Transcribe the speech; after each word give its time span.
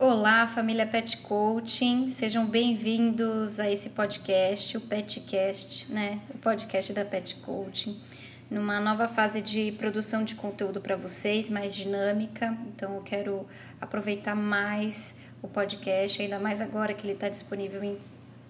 Olá, 0.00 0.46
família 0.46 0.86
Pet 0.86 1.16
Coaching, 1.16 2.08
sejam 2.08 2.46
bem-vindos 2.46 3.58
a 3.58 3.68
esse 3.68 3.90
podcast, 3.90 4.76
o 4.76 4.80
Petcast, 4.80 5.92
né? 5.92 6.20
O 6.32 6.38
podcast 6.38 6.92
da 6.92 7.04
Pet 7.04 7.34
Coaching, 7.36 8.00
numa 8.48 8.78
nova 8.78 9.08
fase 9.08 9.42
de 9.42 9.72
produção 9.72 10.22
de 10.22 10.36
conteúdo 10.36 10.80
para 10.80 10.94
vocês, 10.94 11.50
mais 11.50 11.74
dinâmica. 11.74 12.56
Então, 12.68 12.94
eu 12.94 13.02
quero 13.02 13.44
aproveitar 13.80 14.36
mais 14.36 15.16
o 15.42 15.48
podcast, 15.48 16.22
ainda 16.22 16.38
mais 16.38 16.60
agora 16.60 16.94
que 16.94 17.04
ele 17.04 17.14
está 17.14 17.28
disponível 17.28 17.82
em 17.82 17.98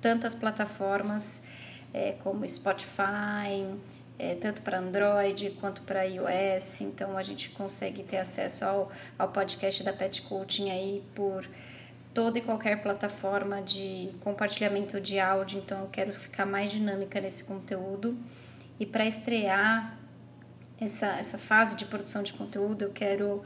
tantas 0.03 0.35
plataformas 0.35 1.43
é, 1.95 2.13
como 2.13 2.47
Spotify, 2.47 3.65
é, 4.19 4.35
tanto 4.35 4.63
para 4.63 4.79
Android 4.79 5.51
quanto 5.61 5.83
para 5.83 6.03
iOS, 6.03 6.81
então 6.81 7.17
a 7.17 7.23
gente 7.23 7.51
consegue 7.51 8.03
ter 8.03 8.17
acesso 8.17 8.65
ao, 8.65 8.93
ao 9.19 9.29
podcast 9.29 9.83
da 9.85 9.93
Pet 9.93 10.23
Coaching 10.23 10.71
aí 10.71 11.03
por 11.15 11.49
toda 12.13 12.39
e 12.39 12.43
qualquer 12.43 12.83
plataforma 12.83 13.63
de 13.63 14.11
compartilhamento 14.21 15.01
de 15.01 15.21
áudio, 15.21 15.61
então 15.61 15.83
eu 15.83 15.87
quero 15.87 16.13
ficar 16.13 16.45
mais 16.45 16.73
dinâmica 16.73 17.21
nesse 17.21 17.45
conteúdo. 17.45 18.19
E 18.81 18.87
para 18.87 19.07
estrear 19.07 19.97
essa, 20.81 21.07
essa 21.19 21.39
fase 21.39 21.77
de 21.77 21.85
produção 21.85 22.23
de 22.23 22.33
conteúdo, 22.33 22.83
eu 22.83 22.91
quero 22.91 23.45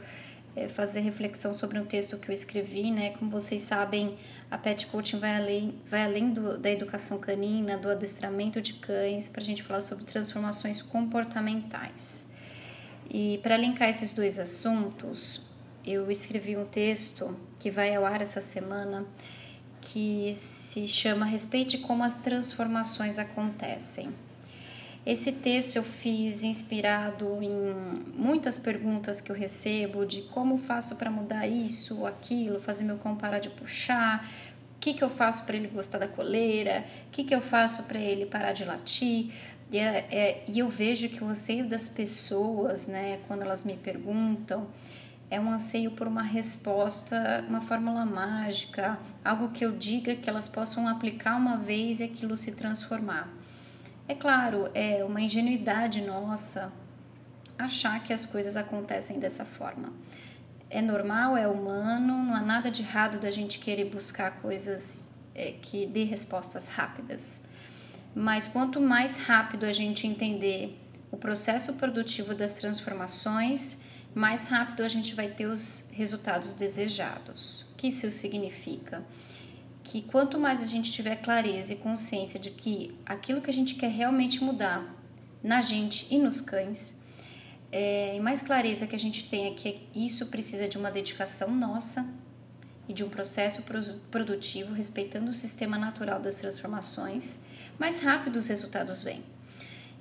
é, 0.55 0.67
fazer 0.67 1.01
reflexão 1.01 1.53
sobre 1.53 1.79
um 1.79 1.85
texto 1.85 2.17
que 2.17 2.29
eu 2.29 2.33
escrevi, 2.33 2.91
né? 2.91 3.11
Como 3.11 3.29
vocês 3.29 3.61
sabem, 3.61 4.17
a 4.53 4.57
pet 4.59 4.85
coaching 4.85 5.17
vai 5.17 5.35
além, 5.35 5.73
vai 5.89 6.03
além 6.03 6.31
do, 6.31 6.59
da 6.59 6.69
educação 6.69 7.19
canina, 7.19 7.75
do 7.75 7.89
adestramento 7.89 8.61
de 8.61 8.73
cães, 8.73 9.27
para 9.27 9.41
a 9.41 9.43
gente 9.43 9.63
falar 9.63 9.81
sobre 9.81 10.05
transformações 10.05 10.79
comportamentais. 10.79 12.27
E 13.09 13.39
para 13.41 13.57
linkar 13.57 13.89
esses 13.89 14.13
dois 14.13 14.37
assuntos, 14.37 15.41
eu 15.83 16.11
escrevi 16.11 16.55
um 16.55 16.65
texto 16.65 17.35
que 17.57 17.71
vai 17.71 17.95
ao 17.95 18.05
ar 18.05 18.21
essa 18.21 18.41
semana 18.41 19.03
que 19.81 20.31
se 20.35 20.87
chama 20.87 21.25
Respeite 21.25 21.79
como 21.79 22.03
as 22.03 22.17
transformações 22.17 23.17
acontecem. 23.17 24.13
Esse 25.05 25.33
texto 25.33 25.75
eu 25.75 25.83
fiz 25.83 26.43
inspirado 26.43 27.39
em 27.41 27.51
muitas 28.15 28.57
perguntas 28.57 29.19
que 29.19 29.29
eu 29.29 29.35
recebo 29.35 30.05
de 30.05 30.21
como 30.21 30.57
faço 30.57 30.95
para 30.95 31.11
mudar 31.11 31.45
isso, 31.45 32.05
aquilo, 32.05 32.57
fazer 32.57 32.85
meu 32.85 32.97
cão 32.97 33.13
parar 33.13 33.39
de 33.39 33.49
puxar, 33.49 34.25
que, 34.83 34.93
que 34.93 35.01
eu 35.01 35.09
faço 35.09 35.45
para 35.45 35.55
ele 35.55 35.69
gostar 35.69 35.97
da 35.97 36.09
coleira, 36.09 36.83
o 37.07 37.11
que, 37.11 37.23
que 37.23 37.33
eu 37.33 37.39
faço 37.39 37.83
para 37.83 37.97
ele 37.97 38.25
parar 38.25 38.51
de 38.51 38.65
latir. 38.65 39.31
E, 39.71 39.79
é, 39.79 40.05
é, 40.11 40.43
e 40.45 40.59
eu 40.59 40.67
vejo 40.67 41.07
que 41.07 41.23
o 41.23 41.27
anseio 41.27 41.65
das 41.65 41.87
pessoas, 41.87 42.89
né, 42.89 43.19
quando 43.25 43.43
elas 43.43 43.63
me 43.63 43.77
perguntam, 43.77 44.67
é 45.31 45.39
um 45.39 45.49
anseio 45.49 45.91
por 45.91 46.05
uma 46.05 46.21
resposta, 46.21 47.45
uma 47.47 47.61
fórmula 47.61 48.05
mágica, 48.05 48.99
algo 49.23 49.51
que 49.51 49.63
eu 49.63 49.71
diga 49.71 50.17
que 50.17 50.29
elas 50.29 50.49
possam 50.49 50.85
aplicar 50.85 51.37
uma 51.37 51.55
vez 51.55 52.01
e 52.01 52.03
aquilo 52.03 52.35
se 52.35 52.51
transformar. 52.51 53.31
É 54.05 54.13
claro, 54.13 54.69
é 54.73 55.01
uma 55.05 55.21
ingenuidade 55.21 56.01
nossa 56.01 56.73
achar 57.57 58.03
que 58.03 58.11
as 58.11 58.25
coisas 58.25 58.57
acontecem 58.57 59.17
dessa 59.17 59.45
forma. 59.45 59.93
É 60.73 60.81
normal, 60.81 61.37
é 61.37 61.47
humano, 61.47 62.17
não 62.23 62.33
há 62.35 62.41
nada 62.41 62.71
de 62.71 62.81
errado 62.81 63.19
da 63.19 63.29
gente 63.29 63.59
querer 63.59 63.85
buscar 63.85 64.41
coisas 64.41 65.11
é, 65.35 65.51
que 65.61 65.85
dê 65.85 66.03
respostas 66.03 66.67
rápidas. 66.67 67.43
Mas 68.15 68.47
quanto 68.47 68.81
mais 68.81 69.17
rápido 69.17 69.65
a 69.65 69.71
gente 69.71 70.07
entender 70.07 70.79
o 71.11 71.17
processo 71.17 71.73
produtivo 71.73 72.33
das 72.33 72.57
transformações, 72.57 73.83
mais 74.15 74.47
rápido 74.47 74.83
a 74.83 74.87
gente 74.87 75.13
vai 75.13 75.27
ter 75.27 75.45
os 75.45 75.89
resultados 75.91 76.53
desejados. 76.53 77.65
O 77.71 77.75
que 77.75 77.87
isso 77.87 78.11
significa? 78.11 79.03
que 79.83 80.01
quanto 80.01 80.39
mais 80.39 80.63
a 80.63 80.65
gente 80.65 80.91
tiver 80.91 81.17
clareza 81.17 81.73
e 81.73 81.75
consciência 81.75 82.39
de 82.39 82.49
que 82.49 82.97
aquilo 83.05 83.41
que 83.41 83.49
a 83.49 83.53
gente 83.53 83.75
quer 83.75 83.91
realmente 83.91 84.41
mudar 84.43 84.83
na 85.43 85.61
gente 85.61 86.07
e 86.09 86.17
nos 86.17 86.39
cães, 86.39 86.95
é, 87.75 88.15
e 88.15 88.19
mais 88.19 88.43
clareza 88.43 88.85
que 88.85 88.95
a 88.95 88.99
gente 88.99 89.27
tenha 89.27 89.51
que 89.55 89.81
isso 89.95 90.27
precisa 90.27 90.67
de 90.67 90.77
uma 90.77 90.91
dedicação 90.91 91.49
nossa 91.49 92.07
e 92.87 92.93
de 92.93 93.03
um 93.03 93.09
processo 93.09 93.63
produtivo 94.11 94.75
respeitando 94.75 95.31
o 95.31 95.33
sistema 95.33 95.75
natural 95.75 96.19
das 96.19 96.35
transformações, 96.35 97.39
mais 97.79 97.99
rápido 97.99 98.35
os 98.37 98.47
resultados 98.47 99.01
vêm. 99.01 99.23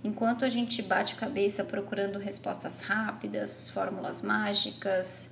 Enquanto 0.05 0.44
a 0.44 0.50
gente 0.50 0.83
bate 0.83 1.15
cabeça 1.15 1.65
procurando 1.65 2.19
respostas 2.19 2.83
rápidas, 2.83 3.71
fórmulas 3.71 4.21
mágicas, 4.21 5.31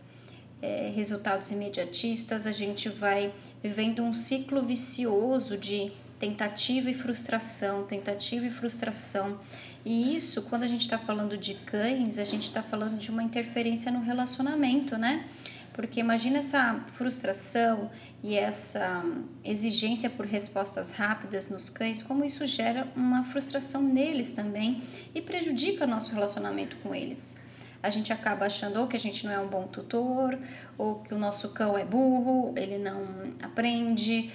é, 0.62 0.90
resultados 0.94 1.50
imediatistas, 1.50 2.46
a 2.46 2.52
gente 2.52 2.88
vai 2.88 3.34
vivendo 3.62 4.02
um 4.02 4.14
ciclo 4.14 4.62
vicioso 4.62 5.58
de 5.58 5.92
tentativa 6.18 6.90
e 6.90 6.94
frustração, 6.94 7.84
tentativa 7.84 8.46
e 8.46 8.50
frustração. 8.50 9.38
E 9.84 10.14
isso, 10.14 10.42
quando 10.42 10.64
a 10.64 10.66
gente 10.66 10.82
está 10.82 10.98
falando 10.98 11.36
de 11.36 11.54
cães, 11.54 12.18
a 12.18 12.24
gente 12.24 12.42
está 12.42 12.62
falando 12.62 12.98
de 12.98 13.10
uma 13.10 13.22
interferência 13.22 13.90
no 13.90 14.00
relacionamento, 14.00 14.96
né? 14.96 15.26
Porque 15.72 16.00
imagina 16.00 16.38
essa 16.38 16.84
frustração 16.88 17.90
e 18.22 18.36
essa 18.36 19.04
exigência 19.44 20.10
por 20.10 20.26
respostas 20.26 20.92
rápidas 20.92 21.48
nos 21.48 21.70
cães, 21.70 22.02
como 22.02 22.24
isso 22.24 22.44
gera 22.44 22.88
uma 22.94 23.24
frustração 23.24 23.82
neles 23.82 24.32
também 24.32 24.82
e 25.14 25.22
prejudica 25.22 25.86
nosso 25.86 26.12
relacionamento 26.12 26.76
com 26.78 26.94
eles 26.94 27.36
a 27.82 27.90
gente 27.90 28.12
acaba 28.12 28.46
achando 28.46 28.80
ou 28.80 28.86
que 28.86 28.96
a 28.96 29.00
gente 29.00 29.24
não 29.24 29.32
é 29.32 29.38
um 29.38 29.48
bom 29.48 29.66
tutor, 29.66 30.38
ou 30.76 30.96
que 30.96 31.14
o 31.14 31.18
nosso 31.18 31.50
cão 31.50 31.76
é 31.76 31.84
burro, 31.84 32.52
ele 32.56 32.78
não 32.78 33.02
aprende, 33.42 34.30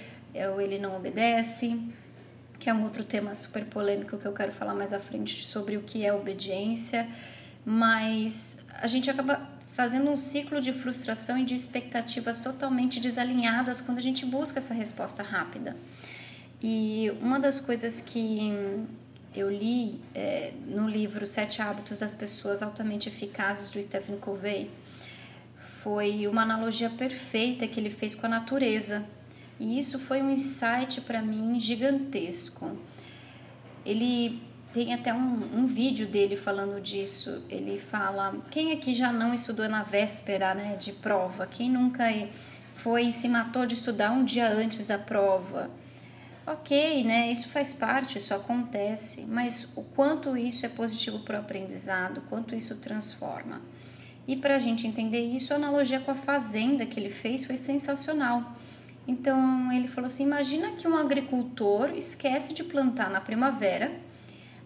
ou 0.52 0.60
ele 0.60 0.78
não 0.78 0.96
obedece, 0.96 1.80
que 2.58 2.70
é 2.70 2.74
um 2.74 2.82
outro 2.82 3.04
tema 3.04 3.34
super 3.34 3.64
polêmico 3.64 4.16
que 4.18 4.26
eu 4.26 4.32
quero 4.32 4.52
falar 4.52 4.74
mais 4.74 4.92
à 4.92 5.00
frente 5.00 5.44
sobre 5.44 5.76
o 5.76 5.82
que 5.82 6.04
é 6.04 6.12
obediência, 6.12 7.08
mas 7.64 8.58
a 8.80 8.86
gente 8.86 9.10
acaba 9.10 9.48
fazendo 9.66 10.10
um 10.10 10.16
ciclo 10.16 10.60
de 10.60 10.72
frustração 10.72 11.36
e 11.36 11.44
de 11.44 11.54
expectativas 11.54 12.40
totalmente 12.40 12.98
desalinhadas 12.98 13.80
quando 13.80 13.98
a 13.98 14.02
gente 14.02 14.24
busca 14.24 14.58
essa 14.58 14.72
resposta 14.72 15.22
rápida. 15.22 15.76
E 16.62 17.12
uma 17.20 17.38
das 17.38 17.60
coisas 17.60 18.00
que 18.00 18.86
eu 19.34 19.50
li 19.50 20.00
é, 20.14 20.54
no 20.66 20.88
livro 20.88 21.26
Sete 21.26 21.60
Hábitos 21.60 21.98
das 21.98 22.14
Pessoas 22.14 22.62
Altamente 22.62 23.10
Eficazes 23.10 23.70
do 23.70 23.82
Stephen 23.82 24.16
Covey 24.16 24.70
foi 25.82 26.26
uma 26.26 26.42
analogia 26.42 26.88
perfeita 26.88 27.68
que 27.68 27.78
ele 27.78 27.90
fez 27.90 28.14
com 28.14 28.26
a 28.26 28.30
natureza. 28.30 29.06
E 29.58 29.78
isso 29.78 29.98
foi 29.98 30.22
um 30.22 30.30
insight 30.30 31.00
para 31.00 31.22
mim 31.22 31.58
gigantesco. 31.58 32.76
Ele 33.84 34.42
tem 34.72 34.92
até 34.92 35.14
um, 35.14 35.60
um, 35.60 35.66
vídeo 35.66 36.06
dele 36.06 36.36
falando 36.36 36.80
disso. 36.80 37.42
Ele 37.48 37.78
fala: 37.78 38.36
quem 38.50 38.72
aqui 38.72 38.92
já 38.92 39.10
não 39.10 39.32
estudou 39.32 39.68
na 39.68 39.82
véspera 39.82 40.54
né, 40.54 40.76
de 40.76 40.92
prova? 40.92 41.46
Quem 41.46 41.70
nunca 41.70 42.04
foi 42.74 43.04
e 43.04 43.12
se 43.12 43.28
matou 43.28 43.64
de 43.64 43.74
estudar 43.74 44.12
um 44.12 44.24
dia 44.24 44.48
antes 44.48 44.88
da 44.88 44.98
prova? 44.98 45.70
Ok, 46.46 47.02
né? 47.02 47.32
Isso 47.32 47.48
faz 47.48 47.74
parte, 47.74 48.18
isso 48.18 48.32
acontece, 48.32 49.26
mas 49.26 49.72
o 49.76 49.82
quanto 49.82 50.36
isso 50.36 50.64
é 50.64 50.68
positivo 50.68 51.20
para 51.20 51.38
o 51.38 51.40
aprendizado, 51.40 52.22
quanto 52.28 52.54
isso 52.54 52.76
transforma. 52.76 53.62
E 54.28 54.36
para 54.36 54.56
a 54.56 54.58
gente 54.58 54.86
entender 54.86 55.22
isso, 55.22 55.52
a 55.52 55.56
analogia 55.56 55.98
com 55.98 56.10
a 56.10 56.14
fazenda 56.14 56.86
que 56.86 57.00
ele 57.00 57.10
fez 57.10 57.44
foi 57.44 57.56
sensacional. 57.56 58.56
Então 59.06 59.72
ele 59.72 59.88
falou 59.88 60.06
assim: 60.06 60.24
imagina 60.24 60.72
que 60.72 60.86
um 60.86 60.96
agricultor 60.96 61.90
esquece 61.96 62.52
de 62.52 62.64
plantar 62.64 63.10
na 63.10 63.20
primavera, 63.20 63.92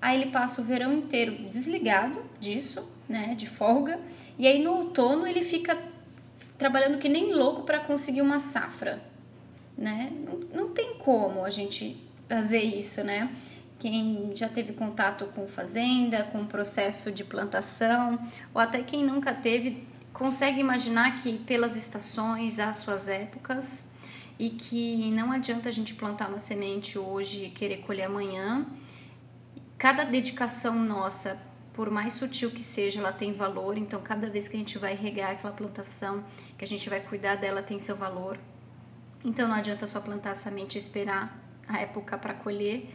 aí 0.00 0.20
ele 0.20 0.30
passa 0.30 0.60
o 0.60 0.64
verão 0.64 0.92
inteiro 0.92 1.48
desligado 1.48 2.22
disso, 2.40 2.88
né, 3.08 3.34
de 3.34 3.46
folga, 3.46 3.98
e 4.38 4.46
aí 4.46 4.62
no 4.62 4.72
outono 4.72 5.26
ele 5.26 5.42
fica 5.42 5.76
trabalhando 6.56 6.98
que 6.98 7.08
nem 7.08 7.32
louco 7.32 7.62
para 7.62 7.80
conseguir 7.80 8.22
uma 8.22 8.38
safra 8.38 9.10
né? 9.80 10.12
Não, 10.24 10.64
não 10.64 10.68
tem 10.74 10.94
como 10.94 11.42
a 11.42 11.50
gente 11.50 11.96
fazer 12.28 12.60
isso, 12.60 13.02
né? 13.02 13.34
Quem 13.78 14.30
já 14.34 14.46
teve 14.46 14.74
contato 14.74 15.24
com 15.34 15.48
fazenda, 15.48 16.22
com 16.24 16.44
processo 16.44 17.10
de 17.10 17.24
plantação, 17.24 18.18
ou 18.52 18.60
até 18.60 18.82
quem 18.82 19.02
nunca 19.02 19.32
teve, 19.32 19.88
consegue 20.12 20.60
imaginar 20.60 21.16
que 21.16 21.38
pelas 21.38 21.76
estações 21.76 22.60
há 22.60 22.74
suas 22.74 23.08
épocas 23.08 23.84
e 24.40 24.48
que 24.48 25.10
não 25.10 25.30
adianta 25.30 25.68
a 25.68 25.72
gente 25.72 25.92
plantar 25.92 26.30
uma 26.30 26.38
semente 26.38 26.98
hoje 26.98 27.44
e 27.44 27.50
querer 27.50 27.82
colher 27.82 28.04
amanhã. 28.04 28.66
Cada 29.76 30.02
dedicação 30.02 30.82
nossa, 30.82 31.38
por 31.74 31.90
mais 31.90 32.14
sutil 32.14 32.50
que 32.50 32.62
seja, 32.62 33.00
ela 33.00 33.12
tem 33.12 33.34
valor, 33.34 33.76
então 33.76 34.00
cada 34.00 34.30
vez 34.30 34.48
que 34.48 34.56
a 34.56 34.58
gente 34.58 34.78
vai 34.78 34.94
regar 34.94 35.32
aquela 35.32 35.52
plantação, 35.52 36.24
que 36.56 36.64
a 36.64 36.66
gente 36.66 36.88
vai 36.88 37.00
cuidar 37.00 37.34
dela, 37.36 37.62
tem 37.62 37.78
seu 37.78 37.94
valor. 37.94 38.38
Então 39.22 39.46
não 39.46 39.56
adianta 39.56 39.86
só 39.86 40.00
plantar 40.00 40.30
a 40.30 40.34
semente 40.34 40.76
e 40.76 40.78
esperar 40.78 41.38
a 41.68 41.78
época 41.78 42.16
para 42.16 42.32
colher. 42.32 42.88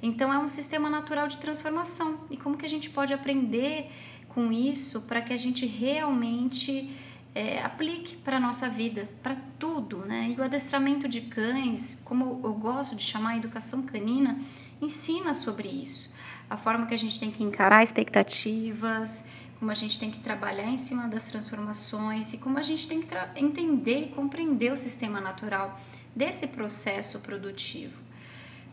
Então 0.00 0.32
é 0.32 0.38
um 0.38 0.48
sistema 0.48 0.88
natural 0.88 1.26
de 1.26 1.38
transformação. 1.38 2.28
E 2.30 2.36
como 2.36 2.56
que 2.56 2.64
a 2.64 2.68
gente 2.68 2.88
pode 2.90 3.12
aprender 3.12 3.90
com 4.28 4.52
isso 4.52 5.00
para 5.02 5.20
que 5.20 5.32
a 5.32 5.36
gente 5.36 5.66
realmente 5.66 6.94
é, 7.34 7.62
aplique 7.62 8.16
para 8.16 8.36
a 8.36 8.40
nossa 8.40 8.68
vida, 8.68 9.08
para 9.22 9.36
tudo, 9.58 9.98
né? 9.98 10.34
E 10.36 10.40
o 10.40 10.44
adestramento 10.44 11.08
de 11.08 11.22
cães, 11.22 12.00
como 12.04 12.40
eu 12.44 12.52
gosto 12.52 12.94
de 12.94 13.02
chamar 13.02 13.30
a 13.30 13.36
educação 13.36 13.82
canina, 13.82 14.38
ensina 14.80 15.32
sobre 15.32 15.68
isso. 15.68 16.12
A 16.50 16.56
forma 16.56 16.86
que 16.86 16.94
a 16.94 16.98
gente 16.98 17.18
tem 17.18 17.30
que 17.30 17.42
encarar 17.42 17.82
expectativas, 17.82 19.24
como 19.58 19.70
a 19.70 19.74
gente 19.74 19.98
tem 19.98 20.10
que 20.10 20.18
trabalhar 20.18 20.68
em 20.68 20.76
cima 20.76 21.08
das 21.08 21.28
transformações 21.28 22.34
e 22.34 22.38
como 22.38 22.58
a 22.58 22.62
gente 22.62 22.86
tem 22.86 23.00
que 23.00 23.14
entender 23.36 24.06
e 24.06 24.08
compreender 24.08 24.72
o 24.72 24.76
sistema 24.76 25.20
natural 25.20 25.80
desse 26.14 26.48
processo 26.48 27.20
produtivo. 27.20 28.02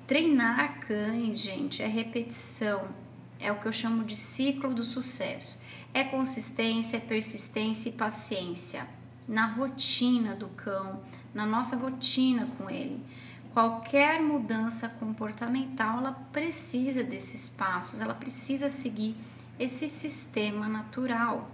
Treinar 0.06 0.80
cães, 0.82 1.40
gente, 1.40 1.84
é 1.84 1.88
repetição, 1.88 2.88
é 3.40 3.52
o 3.52 3.60
que 3.60 3.68
eu 3.68 3.72
chamo 3.72 4.04
de 4.04 4.18
ciclo 4.18 4.74
do 4.74 4.84
sucesso. 4.84 5.62
É 5.94 6.04
consistência, 6.04 6.98
é 6.98 7.00
persistência 7.00 7.90
e 7.90 7.94
paciência 7.94 8.88
na 9.28 9.46
rotina 9.46 10.36
do 10.36 10.48
cão, 10.50 11.02
na 11.34 11.46
nossa 11.46 11.76
rotina 11.76 12.48
com 12.58 12.70
ele. 12.70 13.00
Qualquer 13.54 14.22
mudança 14.22 14.88
comportamental, 14.88 16.00
ela 16.00 16.12
precisa 16.32 17.04
desses 17.04 17.50
passos, 17.50 18.02
ela 18.02 18.14
precisa 18.14 18.70
seguir 18.70 19.16
esse 19.60 19.90
sistema 19.90 20.68
natural. 20.68 21.50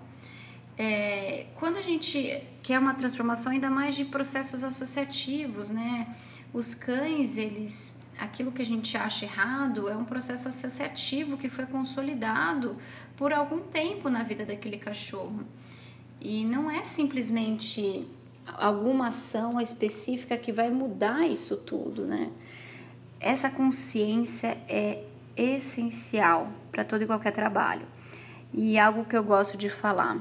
É, 0.78 1.48
quando 1.56 1.78
a 1.78 1.82
gente 1.82 2.44
quer 2.62 2.80
uma 2.80 2.94
transformação 2.94 3.52
ainda 3.52 3.70
mais 3.70 3.96
de 3.96 4.06
processos 4.06 4.64
associativos, 4.64 5.70
né? 5.70 6.16
Os 6.54 6.74
cães, 6.74 7.38
eles, 7.38 8.02
aquilo 8.20 8.52
que 8.52 8.62
a 8.62 8.66
gente 8.66 8.96
acha 8.98 9.26
errado 9.26 9.90
é 9.90 9.96
um 9.96 10.06
processo 10.06 10.48
associativo 10.48 11.38
que 11.38 11.50
foi 11.50 11.66
consolidado 11.66 12.78
por 13.16 13.34
algum 13.34 13.60
tempo 13.60 14.10
na 14.10 14.24
vida 14.24 14.46
daquele 14.46 14.78
cachorro. 14.78 15.46
E 16.20 16.44
não 16.46 16.70
é 16.70 16.84
simplesmente 16.84 18.08
alguma 18.58 19.10
ação 19.10 19.60
específica 19.60 20.38
que 20.38 20.52
vai 20.52 20.70
mudar 20.70 21.28
isso 21.28 21.58
tudo, 21.58 22.06
né? 22.06 22.32
Essa 23.20 23.50
consciência 23.50 24.58
é 24.68 25.04
essencial 25.36 26.52
para 26.72 26.84
todo 26.84 27.04
e 27.04 27.08
qualquer 27.08 27.32
trabalho. 27.32 27.86
E 28.54 28.78
algo 28.78 29.06
que 29.06 29.18
eu 29.18 29.24
gosto 29.24 29.58
de 29.58 29.70
falar: 29.70 30.20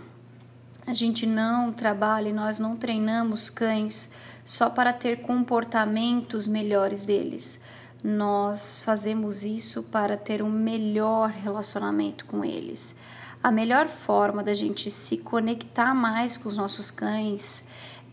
a 0.86 0.94
gente 0.94 1.26
não 1.26 1.72
trabalha 1.72 2.28
e 2.28 2.32
nós 2.32 2.58
não 2.58 2.76
treinamos 2.76 3.48
cães 3.48 4.10
só 4.44 4.68
para 4.68 4.92
ter 4.92 5.22
comportamentos 5.22 6.46
melhores 6.46 7.06
deles. 7.06 7.60
Nós 8.04 8.80
fazemos 8.80 9.46
isso 9.46 9.84
para 9.84 10.14
ter 10.14 10.42
um 10.42 10.50
melhor 10.50 11.30
relacionamento 11.30 12.26
com 12.26 12.44
eles. 12.44 12.94
A 13.42 13.50
melhor 13.50 13.88
forma 13.88 14.42
da 14.42 14.52
gente 14.52 14.90
se 14.90 15.16
conectar 15.16 15.94
mais 15.94 16.36
com 16.36 16.46
os 16.50 16.58
nossos 16.58 16.90
cães 16.90 17.64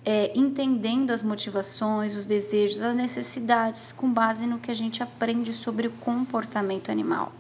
é 0.06 0.32
entendendo 0.34 1.12
as 1.12 1.22
motivações, 1.22 2.16
os 2.16 2.26
desejos, 2.26 2.82
as 2.82 2.96
necessidades, 2.96 3.92
com 3.92 4.12
base 4.14 4.48
no 4.48 4.60
que 4.60 4.72
a 4.72 4.74
gente 4.74 5.04
aprende 5.04 5.52
sobre 5.52 5.88
o 5.88 5.92
comportamento 5.92 6.90
animal. 6.90 7.34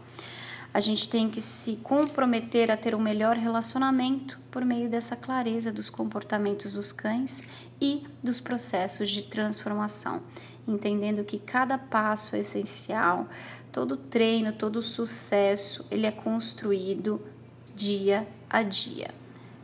A 0.73 0.79
gente 0.79 1.07
tem 1.07 1.29
que 1.29 1.41
se 1.41 1.77
comprometer 1.77 2.69
a 2.69 2.77
ter 2.77 2.95
um 2.95 2.99
melhor 2.99 3.35
relacionamento 3.35 4.39
por 4.49 4.63
meio 4.63 4.89
dessa 4.89 5.15
clareza 5.15 5.71
dos 5.71 5.89
comportamentos 5.89 6.73
dos 6.73 6.93
cães 6.93 7.43
e 7.79 8.03
dos 8.23 8.39
processos 8.39 9.09
de 9.09 9.23
transformação, 9.23 10.21
entendendo 10.67 11.23
que 11.23 11.39
cada 11.39 11.77
passo 11.77 12.35
é 12.35 12.39
essencial, 12.39 13.27
todo 13.71 13.97
treino, 13.97 14.51
todo 14.51 14.81
sucesso, 14.81 15.85
ele 15.89 16.05
é 16.05 16.11
construído 16.11 17.21
dia 17.75 18.27
a 18.49 18.63
dia, 18.63 19.09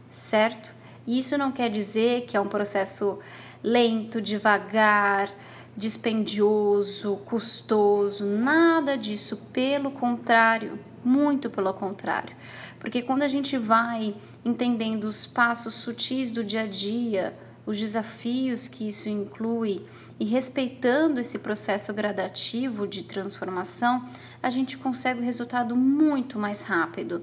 certo? 0.09 0.73
Isso 1.05 1.37
não 1.37 1.51
quer 1.51 1.69
dizer 1.69 2.25
que 2.25 2.35
é 2.35 2.41
um 2.41 2.47
processo 2.47 3.19
lento, 3.63 4.21
devagar, 4.21 5.31
dispendioso, 5.75 7.17
custoso, 7.25 8.25
nada 8.25 8.97
disso, 8.97 9.37
pelo 9.53 9.91
contrário, 9.91 10.79
muito 11.03 11.49
pelo 11.49 11.73
contrário. 11.73 12.35
Porque 12.79 13.01
quando 13.01 13.21
a 13.21 13.27
gente 13.27 13.57
vai 13.57 14.15
entendendo 14.43 15.05
os 15.05 15.25
passos 15.25 15.75
sutis 15.75 16.31
do 16.31 16.43
dia 16.43 16.61
a 16.61 16.67
dia, 16.67 17.37
os 17.67 17.77
desafios 17.77 18.69
que 18.69 18.87
isso 18.87 19.09
inclui 19.09 19.81
e 20.17 20.23
respeitando 20.23 21.19
esse 21.19 21.37
processo 21.39 21.93
gradativo 21.93 22.87
de 22.87 23.03
transformação, 23.03 24.07
a 24.41 24.49
gente 24.49 24.77
consegue 24.77 25.19
o 25.19 25.23
resultado 25.23 25.75
muito 25.75 26.39
mais 26.39 26.63
rápido. 26.63 27.21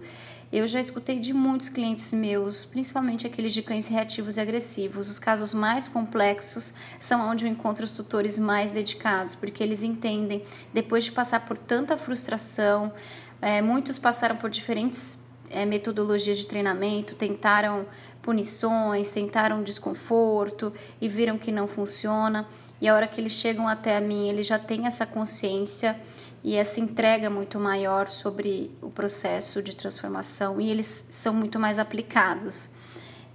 Eu 0.52 0.67
já 0.69 0.79
escutei 0.79 1.19
de 1.19 1.32
muitos 1.32 1.70
clientes 1.70 2.12
meus, 2.12 2.67
principalmente 2.67 3.26
aqueles 3.26 3.55
de 3.55 3.62
cães 3.62 3.88
reativos 3.88 4.37
e 4.37 4.41
agressivos. 4.41 5.08
Os 5.08 5.19
casos 5.19 5.55
mais 5.55 5.88
complexos 5.88 6.75
são 7.00 7.29
onde 7.29 7.46
eu 7.46 7.50
encontro 7.50 7.85
os 7.85 7.93
tutores 7.93 8.38
mais 8.38 8.70
dedicados, 8.70 9.35
porque 9.35 9.62
eles 9.62 9.82
entendem, 9.82 10.44
depois 10.73 11.05
de 11.05 11.11
passar 11.11 11.41
por 11.46 11.56
tanta 11.56 11.96
frustração, 11.96 12.93
é, 13.41 13.62
muitos 13.62 13.99
passaram 13.99 14.37
por 14.37 14.50
diferentes 14.50 15.19
é, 15.50 15.64
metodologias 15.64 16.38
de 16.38 16.46
treinamento, 16.46 17.14
tentaram 17.14 17.87
punições, 18.24 19.10
tentaram 19.10 19.62
desconforto 19.62 20.72
e 20.98 21.08
viram 21.08 21.36
que 21.36 21.52
não 21.52 21.68
funciona. 21.68 22.48
E 22.80 22.88
a 22.88 22.94
hora 22.94 23.06
que 23.06 23.20
eles 23.20 23.32
chegam 23.32 23.68
até 23.68 23.96
a 23.96 24.00
mim, 24.00 24.28
eles 24.28 24.46
já 24.46 24.58
têm 24.58 24.86
essa 24.86 25.04
consciência 25.04 25.94
e 26.42 26.56
essa 26.56 26.80
entrega 26.80 27.28
muito 27.28 27.60
maior 27.60 28.10
sobre 28.10 28.70
o 28.80 28.88
processo 28.88 29.62
de 29.62 29.76
transformação 29.76 30.60
e 30.60 30.70
eles 30.70 31.06
são 31.10 31.34
muito 31.34 31.60
mais 31.60 31.78
aplicados. 31.78 32.70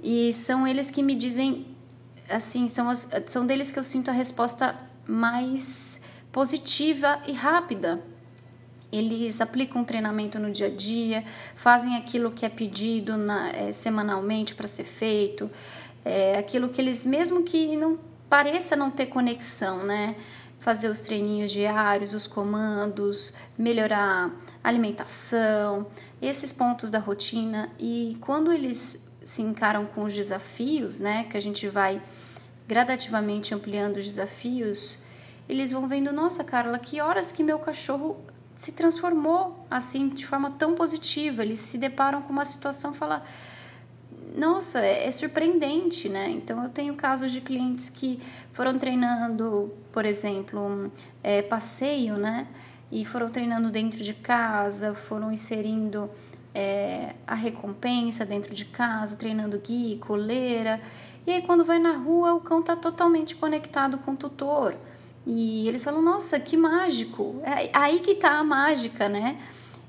E 0.03 0.33
são 0.33 0.67
eles 0.67 0.89
que 0.89 1.03
me 1.03 1.13
dizem, 1.13 1.67
assim, 2.27 2.67
são, 2.67 2.91
são 3.27 3.45
deles 3.45 3.71
que 3.71 3.77
eu 3.77 3.83
sinto 3.83 4.09
a 4.09 4.13
resposta 4.13 4.75
mais 5.07 6.01
positiva 6.31 7.19
e 7.27 7.31
rápida 7.31 8.01
eles 8.91 9.39
aplicam 9.39 9.83
treinamento 9.83 10.39
no 10.39 10.51
dia 10.51 10.67
a 10.67 10.69
dia, 10.69 11.23
fazem 11.55 11.95
aquilo 11.95 12.31
que 12.31 12.45
é 12.45 12.49
pedido 12.49 13.17
na, 13.17 13.49
é, 13.51 13.71
semanalmente 13.71 14.55
para 14.55 14.67
ser 14.67 14.83
feito, 14.83 15.49
é, 16.03 16.37
aquilo 16.37 16.69
que 16.69 16.81
eles, 16.81 17.05
mesmo 17.05 17.43
que 17.43 17.75
não 17.75 17.99
pareça 18.29 18.75
não 18.75 18.89
ter 18.91 19.07
conexão, 19.07 19.83
né? 19.83 20.15
Fazer 20.59 20.89
os 20.89 21.01
treininhos 21.01 21.51
diários, 21.51 22.13
os 22.13 22.27
comandos, 22.27 23.33
melhorar 23.57 24.29
a 24.63 24.67
alimentação, 24.67 25.87
esses 26.21 26.51
pontos 26.51 26.91
da 26.91 26.99
rotina. 26.99 27.71
E 27.79 28.17
quando 28.21 28.51
eles 28.51 29.09
se 29.23 29.41
encaram 29.41 29.85
com 29.85 30.03
os 30.03 30.13
desafios, 30.13 30.99
né? 30.99 31.25
Que 31.29 31.37
a 31.37 31.41
gente 31.41 31.67
vai 31.67 32.01
gradativamente 32.67 33.53
ampliando 33.53 33.97
os 33.97 34.05
desafios, 34.05 34.99
eles 35.47 35.71
vão 35.71 35.87
vendo, 35.87 36.13
nossa, 36.13 36.43
Carla, 36.43 36.77
que 36.77 37.01
horas 37.01 37.31
que 37.31 37.41
meu 37.41 37.57
cachorro 37.57 38.17
se 38.59 38.73
transformou 38.73 39.65
assim 39.71 40.09
de 40.09 40.27
forma 40.27 40.51
tão 40.51 40.75
positiva. 40.75 41.41
Eles 41.41 41.59
se 41.59 41.77
deparam 41.77 42.21
com 42.21 42.33
uma 42.33 42.43
situação 42.43 42.93
falam: 42.93 43.21
nossa, 44.35 44.81
é, 44.81 45.07
é, 45.07 45.11
surpreendente, 45.11 46.09
né? 46.09 46.29
Então 46.29 46.61
eu 46.61 46.69
tenho 46.69 46.93
casos 46.93 47.31
de 47.31 47.39
clientes 47.39 47.89
que 47.89 48.21
foram 48.51 48.77
treinando, 48.77 49.73
por 49.93 50.05
exemplo, 50.05 50.59
um, 50.59 50.91
é, 51.23 51.41
passeio, 51.41 52.17
né? 52.17 52.47
E 52.91 53.05
foram 53.05 53.29
treinando 53.29 53.71
dentro 53.71 54.03
de 54.03 54.13
casa, 54.13 54.93
foram 54.93 55.31
inserindo 55.31 56.09
é, 56.53 57.15
a 57.25 57.35
recompensa 57.35 58.25
dentro 58.25 58.53
de 58.53 58.65
casa, 58.65 59.15
treinando 59.15 59.57
guia, 59.57 59.97
coleira. 59.99 60.81
E 61.25 61.31
aí 61.31 61.41
quando 61.43 61.63
vai 61.63 61.79
na 61.79 61.93
rua, 61.93 62.33
o 62.33 62.41
cão 62.41 62.59
está 62.59 62.75
totalmente 62.75 63.37
conectado 63.37 63.99
com 63.99 64.11
o 64.11 64.17
tutor. 64.17 64.75
E 65.31 65.67
eles 65.67 65.83
falam: 65.83 66.01
Nossa, 66.01 66.39
que 66.39 66.57
mágico! 66.57 67.39
É 67.43 67.69
aí 67.71 67.99
que 67.99 68.11
está 68.11 68.39
a 68.39 68.43
mágica, 68.43 69.07
né? 69.07 69.37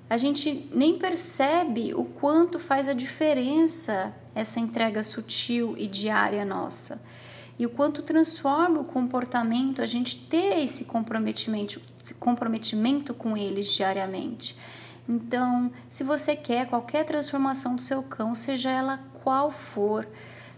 A 0.08 0.18
gente 0.18 0.68
nem 0.70 0.98
percebe 0.98 1.94
o 1.94 2.04
quanto 2.04 2.58
faz 2.58 2.88
a 2.88 2.92
diferença 2.92 4.14
essa 4.34 4.60
entrega 4.60 5.02
sutil 5.02 5.74
e 5.78 5.86
diária 5.86 6.44
nossa. 6.44 7.02
E 7.58 7.64
o 7.64 7.70
quanto 7.70 8.02
transforma 8.02 8.80
o 8.80 8.84
comportamento 8.84 9.80
a 9.80 9.86
gente 9.86 10.26
ter 10.26 10.62
esse 10.62 10.84
comprometimento, 10.84 11.80
esse 12.02 12.12
comprometimento 12.14 13.14
com 13.14 13.34
eles 13.34 13.72
diariamente. 13.72 14.54
Então, 15.08 15.72
se 15.88 16.04
você 16.04 16.36
quer 16.36 16.68
qualquer 16.68 17.04
transformação 17.04 17.76
do 17.76 17.80
seu 17.80 18.02
cão, 18.02 18.34
seja 18.34 18.70
ela 18.70 19.00
qual 19.22 19.50
for, 19.50 20.06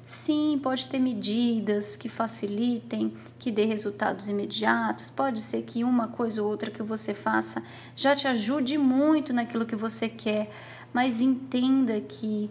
Sim, 0.05 0.59
pode 0.61 0.89
ter 0.89 0.99
medidas 0.99 1.95
que 1.95 2.09
facilitem, 2.09 3.15
que 3.39 3.53
dê 3.53 3.65
resultados 3.65 4.29
imediatos. 4.29 5.11
Pode 5.11 5.41
ser 5.41 5.63
que 5.63 5.85
uma 5.85 6.09
coisa 6.09 6.43
ou 6.43 6.49
outra 6.49 6.73
que 6.73 6.83
você 6.83 7.15
faça 7.15 7.63
já 7.95 8.15
te 8.17 8.27
ajude 8.27 8.77
muito 8.77 9.33
naquilo 9.33 9.65
que 9.65 9.77
você 9.77 10.09
quer, 10.09 10.51
mas 10.93 11.21
entenda 11.21 12.01
que 12.01 12.51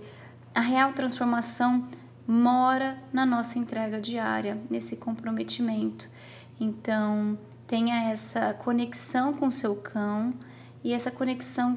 a 0.55 0.61
real 0.61 0.93
transformação 0.93 1.87
mora 2.25 2.97
na 3.11 3.25
nossa 3.25 3.59
entrega 3.59 3.99
diária, 3.99 4.57
nesse 4.69 4.95
comprometimento. 4.95 6.09
Então, 6.57 7.37
tenha 7.67 8.11
essa 8.11 8.53
conexão 8.53 9.33
com 9.33 9.47
o 9.47 9.51
seu 9.51 9.75
cão 9.75 10.33
e 10.83 10.93
essa 10.93 11.11
conexão 11.11 11.75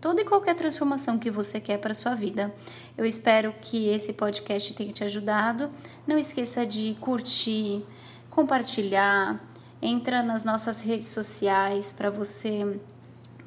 toda 0.00 0.20
e 0.20 0.24
qualquer 0.24 0.54
transformação 0.54 1.18
que 1.18 1.30
você 1.30 1.60
quer 1.60 1.78
para 1.78 1.94
sua 1.94 2.14
vida. 2.14 2.54
Eu 2.96 3.04
espero 3.04 3.54
que 3.60 3.88
esse 3.88 4.12
podcast 4.12 4.74
tenha 4.74 4.92
te 4.92 5.04
ajudado. 5.04 5.70
Não 6.06 6.18
esqueça 6.18 6.66
de 6.66 6.96
curtir, 7.00 7.84
compartilhar, 8.30 9.40
entra 9.80 10.22
nas 10.22 10.44
nossas 10.44 10.80
redes 10.80 11.08
sociais 11.08 11.92
para 11.92 12.10
você 12.10 12.80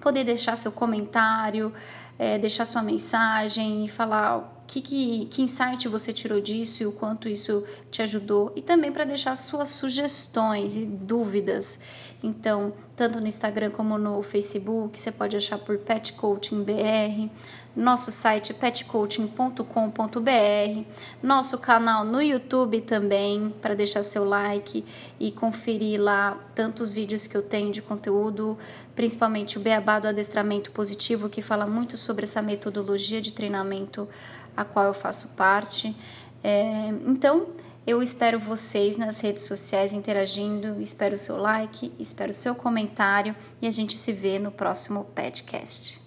poder 0.02 0.24
deixar 0.24 0.56
seu 0.56 0.72
comentário, 0.72 1.74
é, 2.18 2.38
deixar 2.38 2.66
sua 2.66 2.82
mensagem 2.82 3.86
e 3.86 3.88
falar 3.88 4.54
que, 4.68 4.82
que, 4.82 5.26
que 5.26 5.42
insight 5.42 5.88
você 5.88 6.12
tirou 6.12 6.42
disso 6.42 6.82
e 6.82 6.86
o 6.86 6.92
quanto 6.92 7.30
isso 7.30 7.64
te 7.92 8.02
ajudou, 8.02 8.52
e 8.56 8.62
também 8.62 8.92
para 8.92 9.04
deixar 9.04 9.36
suas 9.36 9.70
sugestões 9.70 10.76
e 10.76 10.86
dúvidas. 10.86 11.80
Então, 12.24 12.74
tanto 12.96 13.20
no 13.20 13.28
Instagram 13.28 13.70
como 13.70 13.98
no 13.98 14.22
Facebook, 14.24 15.00
você 15.00 15.12
pode 15.12 15.38
achar 15.38 15.60
por 15.60 15.78
Pet 15.78 16.14
Coaching 16.14 16.64
BR, 16.64 17.30
nosso 17.76 18.12
site 18.12 18.54
petcoaching.com.br, 18.54 20.84
nosso 21.22 21.58
canal 21.58 22.06
no 22.06 22.22
YouTube 22.22 22.82
também, 22.82 23.54
para 23.62 23.76
deixar 23.76 24.04
seu 24.04 24.24
like 24.24 24.86
e 25.20 25.32
conferir 25.32 26.02
lá 26.02 26.38
tantos 26.54 26.94
vídeos 26.94 27.28
que 27.28 27.36
eu 27.36 27.42
tenho 27.42 27.72
de 27.72 27.82
conteúdo, 27.82 28.58
principalmente 28.96 29.58
o 29.58 29.62
Beabá 29.62 30.00
do 30.00 30.08
Adestramento 30.08 30.72
Positivo, 30.72 31.30
que 31.30 31.42
fala 31.42 31.68
muito 31.68 31.98
sobre 31.98 32.24
essa 32.24 32.42
metodologia 32.42 33.22
de 33.22 33.34
treinamento 33.34 34.08
a 34.56 34.64
qual 34.64 34.86
eu 34.86 34.94
faço 34.94 35.30
parte. 35.30 35.96
É, 36.44 36.88
então, 37.06 37.48
eu 37.86 38.02
espero 38.02 38.40
vocês 38.40 38.98
nas 38.98 39.20
redes 39.20 39.44
sociais 39.44 39.94
interagindo, 39.94 40.82
espero 40.82 41.16
o 41.16 41.20
seu 41.20 41.38
like, 41.38 41.92
espero 42.00 42.32
o 42.32 42.34
seu 42.34 42.56
comentário 42.56 43.36
e 43.62 43.68
a 43.68 43.72
gente 43.72 43.98
se 43.98 44.12
vê 44.12 44.40
no 44.40 44.52
próximo 44.52 45.06
podcast. 45.16 46.05